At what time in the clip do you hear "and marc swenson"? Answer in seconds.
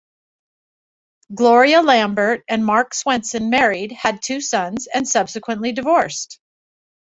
2.47-3.51